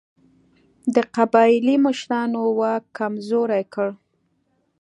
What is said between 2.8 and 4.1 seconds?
کمزوری کړ.